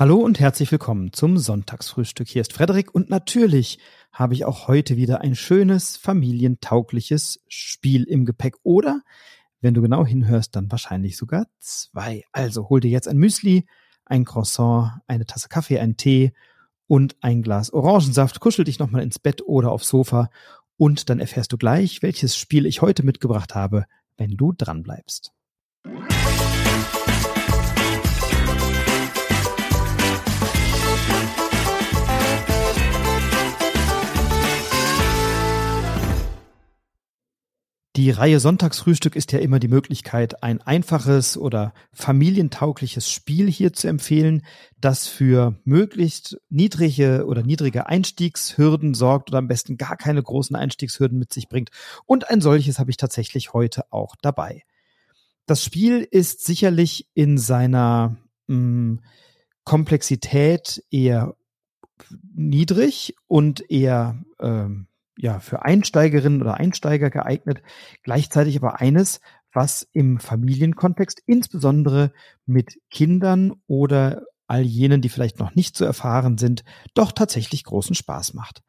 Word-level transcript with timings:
Hallo 0.00 0.16
und 0.16 0.40
herzlich 0.40 0.72
willkommen 0.72 1.12
zum 1.12 1.36
Sonntagsfrühstück. 1.36 2.26
Hier 2.26 2.40
ist 2.40 2.54
Frederik 2.54 2.94
und 2.94 3.10
natürlich 3.10 3.78
habe 4.10 4.32
ich 4.32 4.46
auch 4.46 4.66
heute 4.66 4.96
wieder 4.96 5.20
ein 5.20 5.34
schönes, 5.34 5.98
familientaugliches 5.98 7.44
Spiel 7.48 8.04
im 8.04 8.24
Gepäck 8.24 8.56
oder, 8.62 9.02
wenn 9.60 9.74
du 9.74 9.82
genau 9.82 10.06
hinhörst, 10.06 10.56
dann 10.56 10.72
wahrscheinlich 10.72 11.18
sogar 11.18 11.48
zwei. 11.58 12.24
Also 12.32 12.70
hol 12.70 12.80
dir 12.80 12.90
jetzt 12.90 13.08
ein 13.08 13.18
Müsli, 13.18 13.66
ein 14.06 14.24
Croissant, 14.24 14.90
eine 15.06 15.26
Tasse 15.26 15.50
Kaffee, 15.50 15.80
einen 15.80 15.98
Tee 15.98 16.32
und 16.86 17.16
ein 17.20 17.42
Glas 17.42 17.70
Orangensaft, 17.70 18.40
kuschel 18.40 18.64
dich 18.64 18.78
nochmal 18.78 19.02
ins 19.02 19.18
Bett 19.18 19.42
oder 19.44 19.70
aufs 19.70 19.88
Sofa 19.88 20.30
und 20.78 21.10
dann 21.10 21.20
erfährst 21.20 21.52
du 21.52 21.58
gleich, 21.58 22.00
welches 22.00 22.38
Spiel 22.38 22.64
ich 22.64 22.80
heute 22.80 23.02
mitgebracht 23.02 23.54
habe, 23.54 23.84
wenn 24.16 24.30
du 24.30 24.54
dran 24.56 24.82
bleibst. 24.82 25.34
Die 37.96 38.12
Reihe 38.12 38.38
Sonntagsfrühstück 38.38 39.16
ist 39.16 39.32
ja 39.32 39.40
immer 39.40 39.58
die 39.58 39.66
Möglichkeit, 39.66 40.44
ein 40.44 40.62
einfaches 40.62 41.36
oder 41.36 41.74
familientaugliches 41.92 43.10
Spiel 43.10 43.50
hier 43.50 43.72
zu 43.72 43.88
empfehlen, 43.88 44.44
das 44.80 45.08
für 45.08 45.58
möglichst 45.64 46.40
niedrige 46.50 47.26
oder 47.26 47.42
niedrige 47.42 47.88
Einstiegshürden 47.88 48.94
sorgt 48.94 49.30
oder 49.30 49.38
am 49.38 49.48
besten 49.48 49.76
gar 49.76 49.96
keine 49.96 50.22
großen 50.22 50.54
Einstiegshürden 50.54 51.18
mit 51.18 51.32
sich 51.32 51.48
bringt. 51.48 51.70
Und 52.06 52.30
ein 52.30 52.40
solches 52.40 52.78
habe 52.78 52.92
ich 52.92 52.96
tatsächlich 52.96 53.54
heute 53.54 53.82
auch 53.90 54.14
dabei. 54.22 54.62
Das 55.46 55.64
Spiel 55.64 56.06
ist 56.08 56.44
sicherlich 56.44 57.08
in 57.14 57.38
seiner 57.38 58.16
mh, 58.46 58.54
hm, 58.54 59.00
Komplexität 59.64 60.84
eher 60.92 61.34
niedrig 62.34 63.16
und 63.26 63.68
eher 63.68 64.22
ähm, 64.38 64.86
ja, 65.20 65.38
für 65.38 65.62
Einsteigerinnen 65.62 66.40
oder 66.40 66.54
Einsteiger 66.54 67.10
geeignet, 67.10 67.62
gleichzeitig 68.02 68.56
aber 68.56 68.80
eines, 68.80 69.20
was 69.52 69.86
im 69.92 70.18
Familienkontext, 70.18 71.22
insbesondere 71.26 72.12
mit 72.46 72.78
Kindern 72.90 73.52
oder 73.66 74.22
all 74.46 74.62
jenen, 74.62 75.00
die 75.00 75.08
vielleicht 75.08 75.38
noch 75.38 75.54
nicht 75.54 75.76
so 75.76 75.84
erfahren 75.84 76.36
sind, 76.36 76.64
doch 76.94 77.12
tatsächlich 77.12 77.62
großen 77.62 77.94
Spaß 77.94 78.34
macht. 78.34 78.62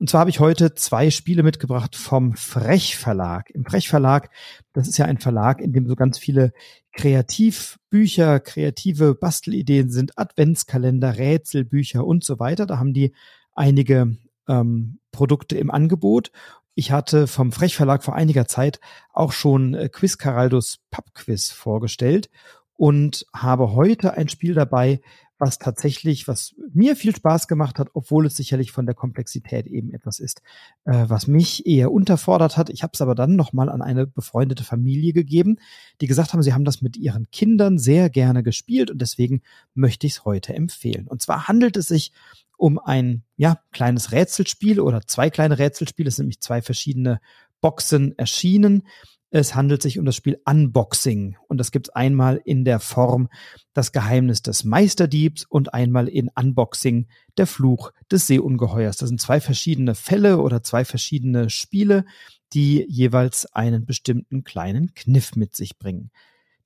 Und 0.00 0.10
zwar 0.10 0.20
habe 0.20 0.30
ich 0.30 0.40
heute 0.40 0.74
zwei 0.74 1.10
Spiele 1.10 1.44
mitgebracht 1.44 1.94
vom 1.94 2.34
Frech 2.34 2.96
Verlag. 2.96 3.50
Im 3.50 3.64
Frech 3.64 3.88
Verlag, 3.88 4.30
das 4.72 4.88
ist 4.88 4.98
ja 4.98 5.04
ein 5.04 5.18
Verlag, 5.18 5.60
in 5.60 5.72
dem 5.72 5.86
so 5.86 5.94
ganz 5.94 6.18
viele 6.18 6.52
Kreativbücher, 6.92 8.40
kreative 8.40 9.14
Bastelideen 9.14 9.90
sind, 9.90 10.18
Adventskalender, 10.18 11.18
Rätselbücher 11.18 12.04
und 12.04 12.24
so 12.24 12.40
weiter. 12.40 12.66
Da 12.66 12.78
haben 12.78 12.92
die 12.92 13.14
einige 13.54 14.16
ähm, 14.48 14.98
Produkte 15.12 15.56
im 15.56 15.70
Angebot. 15.70 16.30
Ich 16.74 16.92
hatte 16.92 17.26
vom 17.26 17.52
Frech 17.52 17.76
Verlag 17.76 18.04
vor 18.04 18.14
einiger 18.14 18.46
Zeit 18.46 18.80
auch 19.12 19.32
schon 19.32 19.74
äh, 19.74 19.88
Quiz 19.88 20.18
Caraldos 20.18 20.78
Pubquiz 20.90 21.50
vorgestellt 21.50 22.30
und 22.74 23.26
habe 23.34 23.72
heute 23.72 24.14
ein 24.14 24.28
Spiel 24.28 24.54
dabei, 24.54 25.00
was 25.38 25.58
tatsächlich, 25.58 26.26
was 26.26 26.54
mir 26.72 26.96
viel 26.96 27.14
Spaß 27.14 27.46
gemacht 27.46 27.78
hat, 27.78 27.88
obwohl 27.94 28.26
es 28.26 28.36
sicherlich 28.36 28.72
von 28.72 28.86
der 28.86 28.94
Komplexität 28.94 29.66
eben 29.66 29.92
etwas 29.92 30.18
ist, 30.18 30.42
äh, 30.84 31.04
was 31.08 31.26
mich 31.26 31.66
eher 31.66 31.92
unterfordert 31.92 32.56
hat. 32.56 32.70
Ich 32.70 32.82
habe 32.82 32.92
es 32.94 33.00
aber 33.00 33.14
dann 33.14 33.36
nochmal 33.36 33.68
an 33.68 33.80
eine 33.80 34.06
befreundete 34.06 34.64
Familie 34.64 35.12
gegeben, 35.12 35.56
die 36.00 36.06
gesagt 36.06 36.32
haben, 36.32 36.42
sie 36.42 36.54
haben 36.54 36.64
das 36.64 36.82
mit 36.82 36.96
ihren 36.96 37.30
Kindern 37.30 37.78
sehr 37.78 38.10
gerne 38.10 38.42
gespielt 38.42 38.90
und 38.90 39.00
deswegen 39.00 39.42
möchte 39.74 40.06
ich 40.06 40.14
es 40.14 40.24
heute 40.24 40.54
empfehlen. 40.54 41.06
Und 41.06 41.22
zwar 41.22 41.46
handelt 41.48 41.76
es 41.76 41.86
sich 41.86 42.12
um 42.58 42.78
ein 42.78 43.22
ja, 43.36 43.60
kleines 43.72 44.12
Rätselspiel 44.12 44.80
oder 44.80 45.00
zwei 45.06 45.30
kleine 45.30 45.58
Rätselspiele. 45.58 46.08
Es 46.08 46.16
sind 46.16 46.24
nämlich 46.24 46.40
zwei 46.40 46.60
verschiedene 46.60 47.20
Boxen 47.60 48.16
erschienen. 48.18 48.82
Es 49.30 49.54
handelt 49.54 49.82
sich 49.82 49.98
um 49.98 50.06
das 50.06 50.16
Spiel 50.16 50.40
Unboxing 50.46 51.36
und 51.48 51.58
das 51.58 51.70
gibt 51.70 51.88
es 51.88 51.94
einmal 51.94 52.40
in 52.44 52.64
der 52.64 52.80
Form 52.80 53.28
Das 53.74 53.92
Geheimnis 53.92 54.40
des 54.40 54.64
Meisterdiebs 54.64 55.44
und 55.44 55.74
einmal 55.74 56.08
in 56.08 56.30
Unboxing 56.34 57.08
Der 57.36 57.46
Fluch 57.46 57.92
des 58.10 58.26
Seeungeheuers. 58.26 58.96
Das 58.96 59.10
sind 59.10 59.20
zwei 59.20 59.40
verschiedene 59.40 59.94
Fälle 59.94 60.38
oder 60.38 60.62
zwei 60.62 60.84
verschiedene 60.84 61.50
Spiele, 61.50 62.06
die 62.54 62.86
jeweils 62.88 63.44
einen 63.52 63.84
bestimmten 63.84 64.44
kleinen 64.44 64.94
Kniff 64.94 65.36
mit 65.36 65.54
sich 65.54 65.78
bringen. 65.78 66.10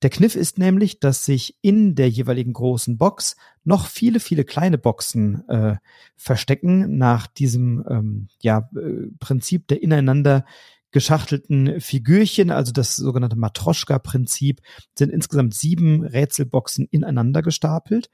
Der 0.03 0.09
Kniff 0.09 0.35
ist 0.35 0.57
nämlich, 0.57 0.99
dass 0.99 1.23
sich 1.23 1.55
in 1.61 1.95
der 1.95 2.09
jeweiligen 2.09 2.51
großen 2.51 2.97
Box 2.97 3.37
noch 3.63 3.87
viele, 3.87 4.19
viele 4.19 4.43
kleine 4.43 4.77
Boxen 4.77 5.47
äh, 5.47 5.77
verstecken 6.17 6.97
nach 6.97 7.25
diesem 7.25 7.85
ähm, 7.89 8.27
ja, 8.41 8.69
äh, 8.75 9.07
Prinzip 9.19 9.65
der 9.69 9.81
ineinander 9.81 10.43
geschachtelten 10.91 11.79
Figürchen, 11.79 12.51
also 12.51 12.73
das 12.73 12.97
sogenannte 12.97 13.37
Matroschka-Prinzip, 13.37 14.59
sind 14.95 15.09
insgesamt 15.09 15.53
sieben 15.53 16.03
Rätselboxen 16.03 16.85
ineinander 16.91 17.41
gestapelt. 17.41 18.09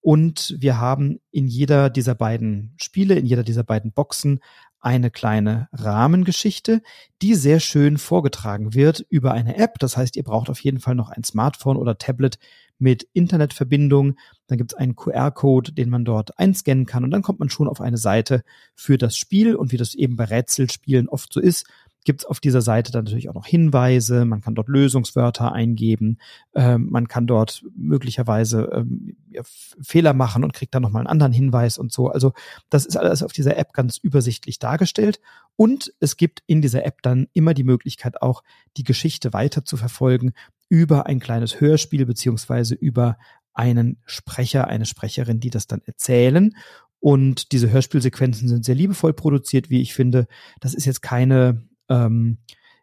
Und 0.00 0.56
wir 0.58 0.78
haben 0.78 1.20
in 1.30 1.46
jeder 1.46 1.90
dieser 1.90 2.14
beiden 2.14 2.74
Spiele, 2.78 3.16
in 3.16 3.26
jeder 3.26 3.42
dieser 3.42 3.64
beiden 3.64 3.92
Boxen 3.92 4.40
eine 4.84 5.10
kleine 5.10 5.68
Rahmengeschichte, 5.72 6.82
die 7.22 7.34
sehr 7.34 7.58
schön 7.58 7.96
vorgetragen 7.96 8.74
wird 8.74 9.04
über 9.08 9.32
eine 9.32 9.56
App. 9.56 9.78
Das 9.78 9.96
heißt, 9.96 10.16
ihr 10.16 10.24
braucht 10.24 10.50
auf 10.50 10.60
jeden 10.60 10.78
Fall 10.78 10.94
noch 10.94 11.10
ein 11.10 11.24
Smartphone 11.24 11.76
oder 11.76 11.96
Tablet 11.96 12.38
mit 12.78 13.06
Internetverbindung. 13.14 14.16
Dann 14.46 14.58
gibt 14.58 14.72
es 14.72 14.78
einen 14.78 14.94
QR-Code, 14.94 15.72
den 15.72 15.88
man 15.88 16.04
dort 16.04 16.38
einscannen 16.38 16.86
kann 16.86 17.02
und 17.02 17.10
dann 17.10 17.22
kommt 17.22 17.40
man 17.40 17.48
schon 17.48 17.68
auf 17.68 17.80
eine 17.80 17.96
Seite 17.96 18.42
für 18.74 18.98
das 18.98 19.16
Spiel 19.16 19.56
und 19.56 19.72
wie 19.72 19.78
das 19.78 19.94
eben 19.94 20.16
bei 20.16 20.24
Rätselspielen 20.24 21.08
oft 21.08 21.32
so 21.32 21.40
ist, 21.40 21.66
gibt 22.04 22.20
es 22.20 22.26
auf 22.26 22.38
dieser 22.38 22.62
Seite 22.62 22.92
dann 22.92 23.04
natürlich 23.04 23.28
auch 23.28 23.34
noch 23.34 23.46
Hinweise, 23.46 24.24
man 24.24 24.40
kann 24.40 24.54
dort 24.54 24.68
Lösungswörter 24.68 25.52
eingeben, 25.52 26.18
ähm, 26.54 26.88
man 26.90 27.08
kann 27.08 27.26
dort 27.26 27.64
möglicherweise 27.76 28.70
ähm, 28.72 29.16
Fehler 29.42 30.12
machen 30.12 30.44
und 30.44 30.52
kriegt 30.52 30.74
dann 30.74 30.82
nochmal 30.82 31.00
einen 31.00 31.08
anderen 31.08 31.32
Hinweis 31.32 31.78
und 31.78 31.92
so. 31.92 32.08
Also 32.08 32.32
das 32.70 32.86
ist 32.86 32.96
alles 32.96 33.22
auf 33.22 33.32
dieser 33.32 33.56
App 33.56 33.72
ganz 33.72 33.96
übersichtlich 33.96 34.58
dargestellt. 34.58 35.20
Und 35.56 35.92
es 36.00 36.16
gibt 36.16 36.42
in 36.46 36.62
dieser 36.62 36.84
App 36.84 37.02
dann 37.02 37.26
immer 37.32 37.54
die 37.54 37.64
Möglichkeit 37.64 38.22
auch, 38.22 38.42
die 38.76 38.84
Geschichte 38.84 39.32
weiter 39.32 39.64
zu 39.64 39.76
verfolgen 39.76 40.32
über 40.68 41.06
ein 41.06 41.20
kleines 41.20 41.60
Hörspiel 41.60 42.06
beziehungsweise 42.06 42.74
über 42.74 43.16
einen 43.54 43.98
Sprecher, 44.04 44.66
eine 44.66 44.84
Sprecherin, 44.84 45.40
die 45.40 45.50
das 45.50 45.66
dann 45.66 45.80
erzählen. 45.84 46.54
Und 46.98 47.52
diese 47.52 47.70
Hörspielsequenzen 47.70 48.48
sind 48.48 48.64
sehr 48.64 48.74
liebevoll 48.74 49.12
produziert, 49.12 49.70
wie 49.70 49.80
ich 49.80 49.94
finde. 49.94 50.26
Das 50.60 50.74
ist 50.74 50.86
jetzt 50.86 51.02
keine 51.02 51.62
ähm, 51.88 52.38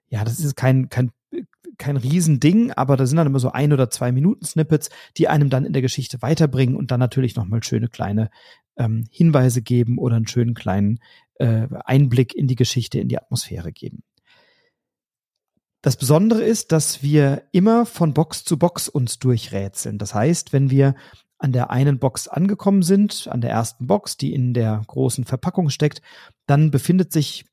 ja, 0.10 0.24
das 0.24 0.40
ist 0.40 0.56
kein, 0.56 0.90
kein, 0.90 1.12
kein 1.78 1.98
Riesending, 1.98 2.72
aber 2.72 2.98
da 2.98 3.06
sind 3.06 3.18
dann 3.18 3.28
immer 3.28 3.40
so 3.40 3.52
ein 3.52 3.74
oder 3.74 3.90
zwei 3.90 4.12
Minuten 4.12 4.46
Snippets, 4.46 4.90
die 5.18 5.28
einem 5.28 5.50
dann 5.50 5.66
in 5.66 5.74
der 5.74 5.82
Geschichte 5.82 6.22
weiterbringen 6.22 6.76
und 6.76 6.92
dann 6.92 7.00
natürlich 7.00 7.36
nochmal 7.36 7.64
schöne 7.64 7.88
kleine 7.88 8.30
ähm, 8.78 9.06
Hinweise 9.12 9.62
geben 9.62 9.98
oder 9.98 10.16
einen 10.18 10.28
schönen 10.28 10.54
kleinen 10.54 11.00
äh, 11.36 11.68
Einblick 11.86 12.36
in 12.36 12.48
die 12.48 12.56
Geschichte, 12.56 13.00
in 13.00 13.08
die 13.08 13.18
Atmosphäre 13.18 13.72
geben. 13.72 14.04
Das 15.82 15.98
Besondere 15.98 16.44
ist, 16.44 16.72
dass 16.72 17.02
wir 17.02 17.44
immer 17.52 17.88
von 17.88 18.14
Box 18.14 18.44
zu 18.44 18.60
Box 18.60 18.88
uns 18.88 19.18
durchrätseln. 19.18 19.98
Das 19.98 20.14
heißt, 20.14 20.54
wenn 20.54 20.70
wir 20.70 20.94
an 21.40 21.54
der 21.54 21.72
einen 21.72 21.98
Box 21.98 22.28
angekommen 22.28 22.84
sind, 22.84 23.28
an 23.32 23.42
der 23.42 23.50
ersten 23.50 23.88
Box, 23.88 24.16
die 24.16 24.32
in 24.32 24.54
der 24.54 24.84
großen 24.86 25.24
Verpackung 25.24 25.72
steckt, 25.72 26.04
dann 26.46 26.70
befindet 26.70 27.12
sich 27.12 27.46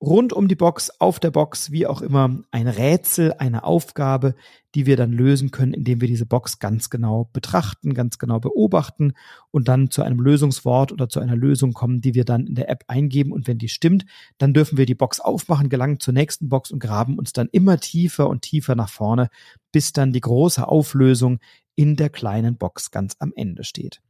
rund 0.00 0.32
um 0.32 0.46
die 0.46 0.56
Box, 0.56 0.90
auf 1.00 1.18
der 1.20 1.30
Box, 1.30 1.70
wie 1.70 1.86
auch 1.86 2.02
immer, 2.02 2.42
ein 2.50 2.68
Rätsel, 2.68 3.32
eine 3.38 3.64
Aufgabe, 3.64 4.34
die 4.74 4.84
wir 4.84 4.96
dann 4.96 5.10
lösen 5.10 5.50
können, 5.50 5.72
indem 5.72 6.02
wir 6.02 6.08
diese 6.08 6.26
Box 6.26 6.58
ganz 6.58 6.90
genau 6.90 7.30
betrachten, 7.32 7.94
ganz 7.94 8.18
genau 8.18 8.38
beobachten 8.38 9.14
und 9.50 9.68
dann 9.68 9.90
zu 9.90 10.02
einem 10.02 10.20
Lösungswort 10.20 10.92
oder 10.92 11.08
zu 11.08 11.18
einer 11.18 11.34
Lösung 11.34 11.72
kommen, 11.72 12.02
die 12.02 12.14
wir 12.14 12.26
dann 12.26 12.46
in 12.46 12.54
der 12.54 12.68
App 12.68 12.84
eingeben. 12.88 13.32
Und 13.32 13.46
wenn 13.46 13.56
die 13.56 13.70
stimmt, 13.70 14.04
dann 14.36 14.52
dürfen 14.52 14.76
wir 14.76 14.84
die 14.84 14.94
Box 14.94 15.18
aufmachen, 15.18 15.70
gelangen 15.70 15.98
zur 15.98 16.12
nächsten 16.12 16.50
Box 16.50 16.70
und 16.70 16.78
graben 16.78 17.18
uns 17.18 17.32
dann 17.32 17.48
immer 17.50 17.78
tiefer 17.78 18.28
und 18.28 18.42
tiefer 18.42 18.74
nach 18.74 18.90
vorne, 18.90 19.30
bis 19.72 19.94
dann 19.94 20.12
die 20.12 20.20
große 20.20 20.68
Auflösung 20.68 21.38
in 21.74 21.96
der 21.96 22.10
kleinen 22.10 22.58
Box 22.58 22.90
ganz 22.90 23.16
am 23.18 23.32
Ende 23.34 23.64
steht. 23.64 24.02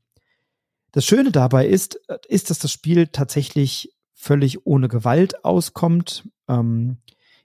Das 0.91 1.05
Schöne 1.05 1.31
dabei 1.31 1.67
ist, 1.67 2.01
ist, 2.27 2.51
dass 2.51 2.59
das 2.59 2.73
Spiel 2.73 3.09
tatsächlich 3.09 3.96
völlig 4.17 4.67
ohne 4.67 4.89
Gewalt 4.89 5.45
auskommt. 5.45 6.29
Ähm, 6.49 6.97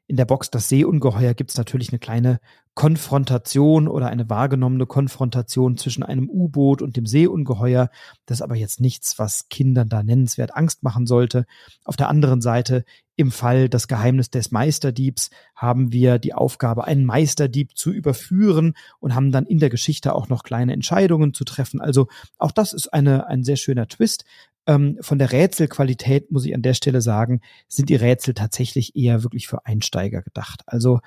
in 0.07 0.17
der 0.17 0.25
Box 0.25 0.49
Das 0.49 0.67
Seeungeheuer 0.67 1.33
gibt 1.33 1.51
es 1.51 1.57
natürlich 1.57 1.89
eine 1.89 1.99
kleine 1.99 2.39
Konfrontation 2.73 3.87
oder 3.87 4.07
eine 4.07 4.29
wahrgenommene 4.29 4.85
Konfrontation 4.85 5.77
zwischen 5.77 6.03
einem 6.03 6.29
U-Boot 6.29 6.81
und 6.81 6.95
dem 6.95 7.05
Seeungeheuer. 7.05 7.89
Das 8.25 8.39
ist 8.39 8.41
aber 8.41 8.55
jetzt 8.55 8.79
nichts, 8.79 9.19
was 9.19 9.49
Kindern 9.49 9.89
da 9.89 10.03
nennenswert 10.03 10.55
Angst 10.55 10.83
machen 10.83 11.05
sollte. 11.05 11.45
Auf 11.83 11.97
der 11.97 12.09
anderen 12.09 12.41
Seite, 12.41 12.85
im 13.17 13.31
Fall 13.31 13.69
das 13.69 13.87
Geheimnis 13.87 14.29
des 14.29 14.51
Meisterdiebs, 14.51 15.29
haben 15.55 15.91
wir 15.91 16.17
die 16.17 16.33
Aufgabe, 16.33 16.85
einen 16.85 17.05
Meisterdieb 17.05 17.77
zu 17.77 17.91
überführen 17.91 18.73
und 18.99 19.15
haben 19.15 19.31
dann 19.31 19.45
in 19.45 19.59
der 19.59 19.69
Geschichte 19.69 20.15
auch 20.15 20.29
noch 20.29 20.43
kleine 20.43 20.73
Entscheidungen 20.73 21.33
zu 21.33 21.43
treffen. 21.43 21.81
Also 21.81 22.07
auch 22.37 22.51
das 22.51 22.73
ist 22.73 22.91
eine, 22.93 23.27
ein 23.27 23.43
sehr 23.43 23.57
schöner 23.57 23.87
Twist. 23.87 24.25
Ähm, 24.71 24.97
von 25.01 25.19
der 25.19 25.31
Rätselqualität 25.31 26.31
muss 26.31 26.45
ich 26.45 26.55
an 26.55 26.61
der 26.61 26.73
Stelle 26.73 27.01
sagen, 27.01 27.41
sind 27.67 27.89
die 27.89 27.95
Rätsel 27.95 28.33
tatsächlich 28.33 28.95
eher 28.95 29.23
wirklich 29.23 29.47
für 29.47 29.65
Einsteiger 29.65 30.21
gedacht. 30.21 30.61
Also 30.65 31.01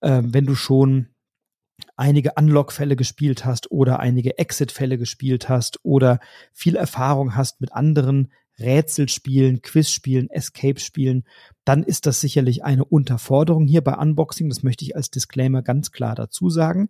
äh, 0.00 0.22
wenn 0.22 0.44
du 0.44 0.54
schon 0.54 1.08
einige 1.96 2.32
Unlock-Fälle 2.36 2.94
gespielt 2.94 3.44
hast 3.44 3.70
oder 3.70 4.00
einige 4.00 4.38
Exit-Fälle 4.38 4.98
gespielt 4.98 5.48
hast 5.48 5.78
oder 5.82 6.20
viel 6.52 6.76
Erfahrung 6.76 7.36
hast 7.36 7.60
mit 7.60 7.72
anderen 7.72 8.32
Rätselspielen, 8.58 9.60
Quizspielen, 9.62 10.30
Escape-Spielen, 10.30 11.24
dann 11.64 11.82
ist 11.82 12.06
das 12.06 12.20
sicherlich 12.20 12.64
eine 12.64 12.84
Unterforderung 12.84 13.66
hier 13.66 13.82
bei 13.82 13.94
Unboxing. 13.94 14.48
Das 14.48 14.62
möchte 14.62 14.84
ich 14.84 14.96
als 14.96 15.10
Disclaimer 15.10 15.62
ganz 15.62 15.90
klar 15.90 16.14
dazu 16.14 16.48
sagen. 16.50 16.88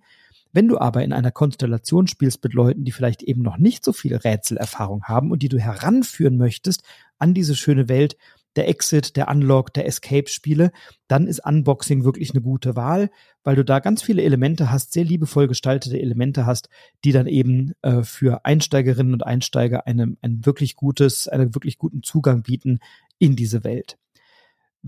Wenn 0.53 0.69
du 0.69 0.79
aber 0.79 1.05
in 1.05 1.13
einer 1.13 1.33
Konstellation 1.33 2.07
spielst 2.07 2.43
mit 2.43 2.55
Leuten, 2.55 2.85
die 2.85 2.93
vielleicht 2.93 3.23
eben 3.23 3.43
noch 3.43 3.59
nicht 3.59 3.85
so 3.85 3.93
viel 3.93 4.17
Rätselerfahrung 4.17 5.05
haben 5.05 5.31
und 5.31 5.43
die 5.43 5.49
du 5.49 5.59
heranführen 5.59 6.37
möchtest 6.37 6.83
an 7.19 7.35
diese 7.35 7.55
schöne 7.55 7.89
Welt, 7.89 8.17
der 8.57 8.69
Exit, 8.69 9.17
der 9.17 9.29
Unlock, 9.29 9.73
der 9.75 9.87
Escape-Spiele, 9.87 10.73
dann 11.09 11.27
ist 11.27 11.45
Unboxing 11.45 12.05
wirklich 12.05 12.31
eine 12.31 12.41
gute 12.41 12.75
Wahl, 12.75 13.11
weil 13.45 13.55
du 13.55 13.65
da 13.65 13.81
ganz 13.81 14.03
viele 14.03 14.23
Elemente 14.23 14.71
hast, 14.71 14.93
sehr 14.93 15.05
liebevoll 15.05 15.47
gestaltete 15.47 16.01
Elemente 16.01 16.47
hast, 16.47 16.69
die 17.05 17.13
dann 17.13 17.27
eben 17.27 17.73
äh, 17.83 18.03
für 18.03 18.45
Einsteigerinnen 18.45 19.13
und 19.13 19.25
Einsteiger 19.25 19.87
eine, 19.87 20.17
ein 20.23 20.45
wirklich 20.47 20.75
gutes, 20.75 21.29
einen 21.29 21.55
wirklich 21.55 21.79
guten 21.79 22.03
Zugang 22.03 22.43
bieten 22.43 22.81
in 23.19 23.37
diese 23.37 23.63
Welt. 23.63 23.99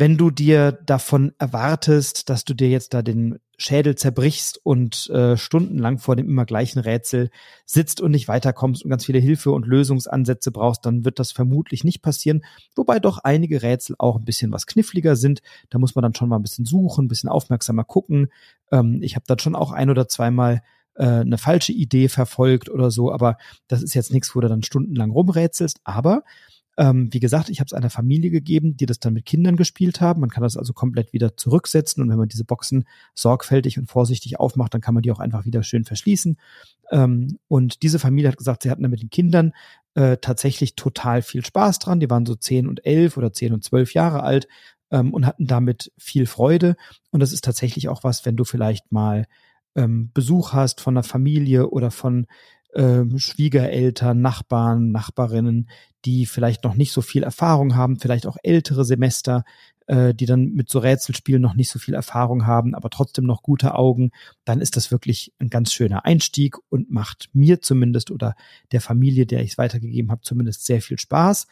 Wenn 0.00 0.17
du 0.17 0.31
dir 0.31 0.71
davon 0.71 1.33
erwartest, 1.41 2.31
dass 2.31 2.45
du 2.45 2.55
dir 2.55 2.69
jetzt 2.69 2.95
da 2.95 3.03
den 3.03 3.41
Schädel 3.56 3.97
zerbrichst 3.97 4.65
und 4.65 5.11
äh, 5.11 5.37
stundenlang 5.37 5.99
vor 5.99 6.15
dem 6.15 6.29
immer 6.29 6.45
gleichen 6.45 6.79
Rätsel 6.79 7.31
sitzt 7.67 8.00
und 8.00 8.12
nicht 8.12 8.29
weiterkommst 8.29 8.85
und 8.85 8.91
ganz 8.91 9.06
viele 9.06 9.19
Hilfe 9.19 9.50
und 9.50 9.67
Lösungsansätze 9.67 10.53
brauchst, 10.53 10.87
dann 10.87 11.05
wird 11.05 11.19
das 11.19 11.33
vermutlich 11.33 11.83
nicht 11.83 12.00
passieren. 12.00 12.45
Wobei 12.77 13.00
doch 13.00 13.19
einige 13.19 13.61
Rätsel 13.61 13.97
auch 13.99 14.15
ein 14.15 14.25
bisschen 14.25 14.53
was 14.53 14.67
kniffliger 14.67 15.17
sind. 15.17 15.41
Da 15.69 15.81
muss 15.81 15.97
man 15.97 16.05
dann 16.05 16.15
schon 16.15 16.29
mal 16.29 16.37
ein 16.37 16.43
bisschen 16.43 16.65
suchen, 16.65 17.06
ein 17.06 17.09
bisschen 17.09 17.29
aufmerksamer 17.29 17.83
gucken. 17.83 18.29
Ähm, 18.71 19.01
ich 19.03 19.17
habe 19.17 19.25
dann 19.27 19.41
schon 19.41 19.56
auch 19.56 19.73
ein 19.73 19.91
oder 19.91 20.06
zweimal 20.06 20.62
äh, 20.94 21.06
eine 21.06 21.39
falsche 21.39 21.73
Idee 21.73 22.09
verfolgt 22.09 22.71
oder 22.71 22.93
so, 22.93 23.11
aber 23.12 23.37
das 23.67 23.83
ist 23.83 23.94
jetzt 23.94 24.12
nichts, 24.12 24.37
wo 24.37 24.41
du 24.41 24.47
dann 24.47 24.62
stundenlang 24.62 25.11
rumrätselst. 25.11 25.81
Aber 25.83 26.23
ähm, 26.79 27.13
wie 27.13 27.19
gesagt, 27.19 27.51
ich 27.51 27.59
habe 27.59 27.67
es 27.67 27.73
einer 27.73 27.91
Familie 27.91 28.31
gegeben, 28.31 28.77
die 28.77 28.87
das 28.87 29.01
dann 29.01 29.13
mit 29.13 29.27
Kindern 29.27 29.57
gespielt 29.57 30.01
haben. 30.01 30.21
Man 30.21 30.31
kann 30.31 30.45
das 30.45 30.57
also 30.57 30.73
komplett 30.73 31.13
wieder 31.13 31.37
zurücksetzen 31.37 32.01
und 32.03 32.09
wenn 32.09 32.19
man 32.19 32.29
diese 32.29 32.45
Boxen 32.45 32.85
sorgfältig 33.15 33.79
und 33.79 33.91
vorsichtig 33.91 34.39
aufmacht, 34.39 34.73
dann 34.75 34.81
kann 34.81 34.95
man 34.95 35.03
die 35.03 35.11
auch 35.11 35.19
einfach 35.19 35.45
wieder 35.45 35.65
schön 35.65 35.85
verschließen. 35.85 36.39
Ähm, 36.93 37.39
und 37.49 37.83
diese 37.83 37.99
Familie 37.99 38.31
hat 38.31 38.39
gesagt, 38.39 38.63
sie 38.63 38.71
hatten 38.71 38.85
da 38.85 38.89
mit 38.89 39.03
den 39.03 39.11
Kindern 39.11 39.53
äh, 39.95 40.19
tatsächlich 40.19 40.77
total 40.77 41.23
viel 41.23 41.45
Spaß 41.45 41.81
dran. 41.81 41.99
Die 41.99 42.09
waren 42.11 42.25
so 42.25 42.37
zehn 42.37 42.69
und 42.69 42.87
elf 42.87 43.17
oder 43.17 43.33
zehn 43.33 43.53
und 43.53 43.65
zwölf 43.65 43.93
Jahre 43.93 44.23
alt 44.23 44.47
ähm, 44.93 45.13
und 45.13 45.27
hatten 45.27 45.49
damit 45.49 45.91
viel 45.99 46.27
Freude. 46.27 46.77
Und 47.11 47.19
das 47.19 47.33
ist 47.33 47.43
tatsächlich 47.43 47.89
auch 47.89 48.05
was, 48.05 48.25
wenn 48.25 48.37
du 48.37 48.45
vielleicht 48.45 48.93
mal 48.93 49.27
ähm, 49.75 50.13
Besuch 50.15 50.53
hast 50.53 50.81
von 50.81 50.95
einer 50.95 51.03
Familie 51.03 51.71
oder 51.71 51.91
von 51.91 52.29
ähm, 52.75 53.19
Schwiegereltern, 53.19 54.20
Nachbarn, 54.20 54.91
Nachbarinnen, 54.91 55.69
die 56.05 56.26
vielleicht 56.26 56.65
noch 56.65 56.75
nicht 56.75 56.93
so 56.93 57.03
viel 57.03 57.23
Erfahrung 57.23 57.75
haben, 57.75 57.99
vielleicht 57.99 58.26
auch 58.26 58.37
ältere 58.43 58.85
Semester, 58.85 59.44
äh, 59.87 60.15
die 60.15 60.26
dann 60.26 60.53
mit 60.53 60.69
so 60.69 60.79
Rätselspielen 60.79 61.43
noch 61.43 61.55
nicht 61.55 61.70
so 61.70 61.79
viel 61.79 61.94
Erfahrung 61.94 62.47
haben, 62.47 62.75
aber 62.75 62.91
trotzdem 62.91 63.25
noch 63.25 63.43
gute 63.43 63.75
Augen, 63.75 64.11
dann 64.44 64.61
ist 64.61 64.76
das 64.76 64.91
wirklich 64.91 65.32
ein 65.38 65.49
ganz 65.49 65.73
schöner 65.73 66.05
Einstieg 66.05 66.56
und 66.69 66.91
macht 66.91 67.31
mir 67.32 67.61
zumindest 67.61 68.11
oder 68.11 68.35
der 68.70 68.81
Familie, 68.81 69.26
der 69.26 69.43
ich 69.43 69.53
es 69.53 69.59
weitergegeben 69.59 70.11
habe, 70.11 70.23
zumindest 70.23 70.67
sehr 70.67 70.82
viel 70.82 70.99
Spaß. 70.99 71.47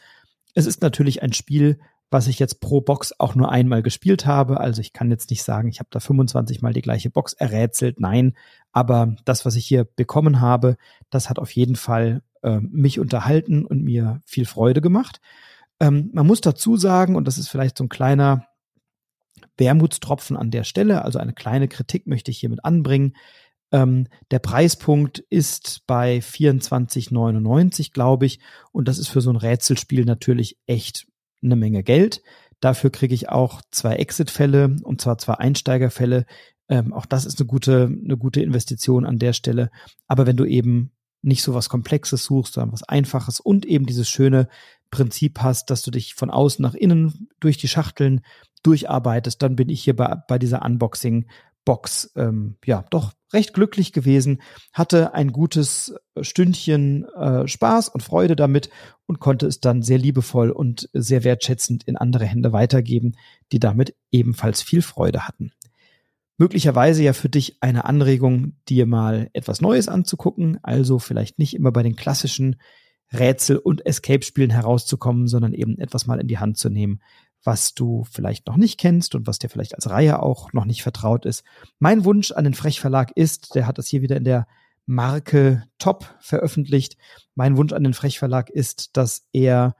Es 0.53 0.65
ist 0.65 0.81
natürlich 0.81 1.21
ein 1.23 1.33
Spiel, 1.33 1.79
was 2.09 2.27
ich 2.27 2.39
jetzt 2.39 2.61
pro 2.61 2.81
Box 2.81 3.13
auch 3.19 3.35
nur 3.35 3.51
einmal 3.51 3.83
gespielt 3.83 4.25
habe. 4.25 4.59
Also 4.59 4.81
ich 4.81 4.93
kann 4.93 5.11
jetzt 5.11 5.29
nicht 5.29 5.43
sagen, 5.43 5.67
ich 5.67 5.79
habe 5.79 5.89
da 5.91 5.99
25 5.99 6.61
mal 6.61 6.73
die 6.73 6.81
gleiche 6.81 7.09
Box 7.09 7.33
errätselt. 7.33 7.99
Nein, 7.99 8.33
aber 8.71 9.15
das, 9.25 9.45
was 9.45 9.55
ich 9.55 9.65
hier 9.65 9.83
bekommen 9.83 10.39
habe, 10.39 10.77
das 11.09 11.29
hat 11.29 11.39
auf 11.39 11.51
jeden 11.51 11.75
Fall 11.75 12.21
äh, 12.43 12.59
mich 12.59 12.99
unterhalten 12.99 13.65
und 13.65 13.83
mir 13.83 14.21
viel 14.25 14.45
Freude 14.45 14.81
gemacht. 14.81 15.19
Ähm, 15.79 16.09
man 16.13 16.25
muss 16.25 16.41
dazu 16.41 16.77
sagen, 16.77 17.15
und 17.15 17.25
das 17.25 17.37
ist 17.37 17.49
vielleicht 17.49 17.77
so 17.77 17.83
ein 17.83 17.89
kleiner 17.89 18.47
Wermutstropfen 19.57 20.37
an 20.37 20.51
der 20.51 20.63
Stelle, 20.63 21.03
also 21.03 21.19
eine 21.19 21.33
kleine 21.33 21.67
Kritik 21.67 22.07
möchte 22.07 22.31
ich 22.31 22.39
hiermit 22.39 22.63
anbringen. 22.63 23.15
Ähm, 23.71 24.07
der 24.31 24.39
Preispunkt 24.39 25.19
ist 25.19 25.81
bei 25.87 26.19
24,99, 26.19 27.91
glaube 27.91 28.25
ich. 28.25 28.39
Und 28.71 28.87
das 28.87 28.97
ist 28.97 29.09
für 29.09 29.21
so 29.21 29.29
ein 29.29 29.35
Rätselspiel 29.35 30.05
natürlich 30.05 30.57
echt 30.67 31.06
eine 31.43 31.55
Menge 31.55 31.83
Geld. 31.83 32.21
Dafür 32.59 32.89
kriege 32.89 33.13
ich 33.13 33.29
auch 33.29 33.61
zwei 33.71 33.95
Exit-Fälle 33.95 34.75
und 34.83 35.01
zwar 35.01 35.17
zwei 35.17 35.35
Einsteigerfälle. 35.35 36.25
Ähm, 36.69 36.93
auch 36.93 37.05
das 37.05 37.25
ist 37.25 37.39
eine 37.39 37.47
gute, 37.47 37.85
eine 37.85 38.17
gute 38.17 38.41
Investition 38.41 39.05
an 39.05 39.19
der 39.19 39.33
Stelle. 39.33 39.69
Aber 40.07 40.25
wenn 40.25 40.37
du 40.37 40.45
eben 40.45 40.91
nicht 41.21 41.43
so 41.43 41.53
was 41.53 41.69
Komplexes 41.69 42.23
suchst, 42.23 42.53
sondern 42.53 42.73
was 42.73 42.83
Einfaches 42.83 43.39
und 43.39 43.65
eben 43.65 43.85
dieses 43.85 44.09
schöne 44.09 44.47
Prinzip 44.91 45.39
hast, 45.41 45.69
dass 45.69 45.81
du 45.81 45.91
dich 45.91 46.15
von 46.15 46.29
außen 46.29 46.63
nach 46.63 46.73
innen 46.73 47.29
durch 47.39 47.57
die 47.57 47.67
Schachteln 47.67 48.21
durcharbeitest, 48.63 49.41
dann 49.41 49.55
bin 49.55 49.69
ich 49.69 49.83
hier 49.83 49.95
bei, 49.95 50.15
bei 50.27 50.39
dieser 50.39 50.63
Unboxing-Box 51.67 52.11
ähm, 52.15 52.55
ja 52.65 52.85
doch 52.89 53.13
recht 53.33 53.53
glücklich 53.53 53.91
gewesen, 53.91 54.41
hatte 54.71 55.13
ein 55.13 55.31
gutes 55.31 55.93
Stündchen 56.21 57.05
äh, 57.15 57.47
Spaß 57.47 57.89
und 57.89 58.01
Freude 58.01 58.35
damit 58.35 58.69
und 59.05 59.19
konnte 59.19 59.47
es 59.47 59.59
dann 59.59 59.81
sehr 59.81 59.97
liebevoll 59.97 60.49
und 60.49 60.89
sehr 60.93 61.23
wertschätzend 61.23 61.83
in 61.83 61.97
andere 61.97 62.25
Hände 62.25 62.53
weitergeben, 62.53 63.13
die 63.51 63.59
damit 63.59 63.95
ebenfalls 64.11 64.61
viel 64.61 64.81
Freude 64.81 65.27
hatten. 65.27 65.51
Möglicherweise 66.37 67.03
ja 67.03 67.13
für 67.13 67.29
dich 67.29 67.57
eine 67.61 67.85
Anregung, 67.85 68.53
dir 68.69 68.85
mal 68.85 69.29
etwas 69.33 69.59
Neues 69.59 69.87
anzugucken, 69.89 70.59
also 70.63 70.99
vielleicht 70.99 71.39
nicht 71.39 71.55
immer 71.55 71.71
bei 71.71 71.83
den 71.83 71.95
klassischen 71.95 72.57
Rätsel- 73.11 73.57
und 73.57 73.85
Escape-Spielen 73.85 74.51
herauszukommen, 74.51 75.27
sondern 75.27 75.53
eben 75.53 75.79
etwas 75.79 76.05
mal 76.07 76.19
in 76.19 76.27
die 76.27 76.37
Hand 76.37 76.57
zu 76.57 76.69
nehmen, 76.69 77.01
was 77.47 77.73
du 77.73 78.03
vielleicht 78.11 78.45
noch 78.45 78.57
nicht 78.57 78.77
kennst 78.77 79.15
und 79.15 79.25
was 79.25 79.39
dir 79.39 79.49
vielleicht 79.49 79.73
als 79.73 79.89
Reihe 79.89 80.21
auch 80.21 80.51
noch 80.51 80.65
nicht 80.65 80.83
vertraut 80.83 81.25
ist. 81.25 81.45
Mein 81.79 82.03
Wunsch 82.03 82.33
an 82.33 82.43
den 82.43 82.53
Frech-Verlag 82.53 83.11
ist, 83.15 83.55
der 83.55 83.65
hat 83.65 83.77
das 83.77 83.87
hier 83.87 84.01
wieder 84.01 84.17
in 84.17 84.25
der 84.25 84.47
Marke 84.85 85.63
Top 85.79 86.13
veröffentlicht. 86.19 86.97
Mein 87.35 87.55
Wunsch 87.55 87.71
an 87.71 87.85
den 87.85 87.93
Frech-Verlag 87.93 88.49
ist, 88.49 88.97
dass 88.97 89.27
er 89.31 89.77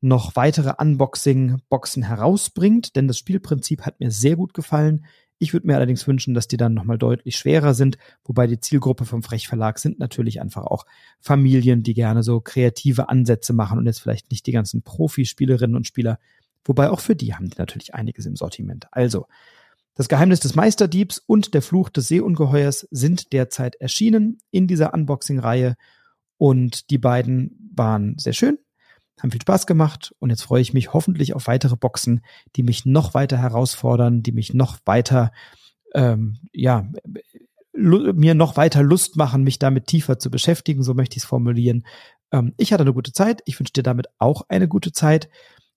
noch 0.00 0.34
weitere 0.34 0.74
Unboxing-Boxen 0.76 2.02
herausbringt, 2.02 2.96
denn 2.96 3.06
das 3.06 3.18
Spielprinzip 3.18 3.82
hat 3.82 4.00
mir 4.00 4.10
sehr 4.10 4.34
gut 4.34 4.52
gefallen. 4.52 5.06
Ich 5.38 5.52
würde 5.52 5.68
mir 5.68 5.76
allerdings 5.76 6.08
wünschen, 6.08 6.34
dass 6.34 6.48
die 6.48 6.56
dann 6.56 6.74
nochmal 6.74 6.98
deutlich 6.98 7.36
schwerer 7.36 7.74
sind, 7.74 7.96
wobei 8.24 8.48
die 8.48 8.58
Zielgruppe 8.58 9.04
vom 9.04 9.22
Frech-Verlag 9.22 9.78
sind 9.78 10.00
natürlich 10.00 10.40
einfach 10.40 10.64
auch 10.64 10.84
Familien, 11.20 11.84
die 11.84 11.94
gerne 11.94 12.24
so 12.24 12.40
kreative 12.40 13.08
Ansätze 13.08 13.52
machen 13.52 13.78
und 13.78 13.86
jetzt 13.86 14.00
vielleicht 14.00 14.32
nicht 14.32 14.48
die 14.48 14.52
ganzen 14.52 14.82
Profispielerinnen 14.82 15.76
und 15.76 15.86
Spieler 15.86 16.18
Wobei 16.64 16.90
auch 16.90 17.00
für 17.00 17.16
die 17.16 17.34
haben 17.34 17.48
die 17.48 17.58
natürlich 17.58 17.94
einiges 17.94 18.26
im 18.26 18.36
Sortiment. 18.36 18.86
Also, 18.90 19.26
das 19.94 20.08
Geheimnis 20.08 20.40
des 20.40 20.56
Meisterdiebs 20.56 21.18
und 21.24 21.54
der 21.54 21.62
Fluch 21.62 21.88
des 21.88 22.08
Seeungeheuers 22.08 22.88
sind 22.90 23.32
derzeit 23.32 23.76
erschienen 23.76 24.38
in 24.50 24.66
dieser 24.66 24.92
Unboxing-Reihe. 24.92 25.76
Und 26.36 26.90
die 26.90 26.98
beiden 26.98 27.70
waren 27.76 28.18
sehr 28.18 28.32
schön, 28.32 28.58
haben 29.22 29.30
viel 29.30 29.42
Spaß 29.42 29.66
gemacht. 29.66 30.12
Und 30.18 30.30
jetzt 30.30 30.42
freue 30.42 30.62
ich 30.62 30.74
mich 30.74 30.92
hoffentlich 30.92 31.34
auf 31.34 31.46
weitere 31.46 31.76
Boxen, 31.76 32.22
die 32.56 32.64
mich 32.64 32.86
noch 32.86 33.14
weiter 33.14 33.38
herausfordern, 33.38 34.22
die 34.22 34.32
mich 34.32 34.52
noch 34.52 34.78
weiter, 34.84 35.30
ähm, 35.94 36.40
ja, 36.52 36.90
mir 37.72 38.34
noch 38.34 38.56
weiter 38.56 38.82
Lust 38.82 39.16
machen, 39.16 39.44
mich 39.44 39.60
damit 39.60 39.86
tiefer 39.86 40.18
zu 40.18 40.28
beschäftigen. 40.28 40.82
So 40.82 40.94
möchte 40.94 41.16
ich 41.16 41.22
es 41.22 41.28
formulieren. 41.28 41.86
Ähm, 42.32 42.52
ich 42.56 42.72
hatte 42.72 42.82
eine 42.82 42.94
gute 42.94 43.12
Zeit. 43.12 43.42
Ich 43.44 43.60
wünsche 43.60 43.72
dir 43.72 43.84
damit 43.84 44.08
auch 44.18 44.42
eine 44.48 44.66
gute 44.66 44.90
Zeit 44.90 45.28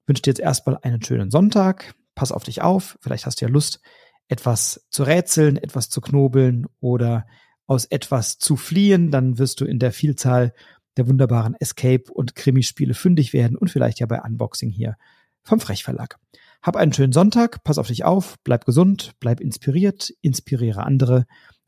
wünsche 0.08 0.24
dir 0.24 0.32
jetzt 0.32 0.40
erstmal 0.40 0.78
einen 0.82 1.04
schönen 1.04 1.30
Sonntag. 1.30 1.94
Pass 2.16 2.32
auf 2.32 2.44
dich 2.44 2.62
auf. 2.62 2.98
Vielleicht 3.02 3.26
hast 3.26 3.42
du 3.42 3.46
ja 3.46 3.52
Lust, 3.52 3.80
etwas 4.28 4.86
zu 4.90 5.04
rätseln, 5.04 5.58
etwas 5.58 5.90
zu 5.90 6.02
knobeln 6.02 6.66
oder 6.80 7.28
aus 7.68 7.86
etwas 7.86 8.38
zu 8.38 8.56
fliehen. 8.56 9.12
Dann 9.12 9.38
wirst 9.38 9.62
du 9.62 9.66
in 9.66 9.80
der 9.80 9.92
Vielzahl 9.92 10.54
der 10.96 11.08
wunderbaren 11.08 11.56
Escape- 11.60 12.12
und 12.12 12.36
Krimispiele 12.36 12.94
fündig 12.94 13.34
werden 13.34 13.56
und 13.56 13.70
vielleicht 13.70 14.00
ja 14.00 14.08
bei 14.08 14.22
Unboxing 14.22 14.72
hier 14.72 14.96
vom 15.44 15.60
Frechverlag. 15.60 16.18
Hab 16.62 16.76
einen 16.76 16.92
schönen 16.92 17.14
Sonntag, 17.14 17.64
pass 17.64 17.78
auf 17.78 17.88
dich 17.88 18.04
auf, 18.04 18.36
bleib 18.44 18.66
gesund, 18.66 19.14
bleib 19.20 19.40
inspiriert, 19.40 20.12
inspiriere 20.22 20.84
andere. 20.84 21.26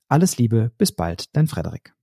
Alles 0.07 0.37
Liebe, 0.37 0.71
bis 0.77 0.91
bald, 0.91 1.35
dein 1.35 1.47
Frederik. 1.47 1.93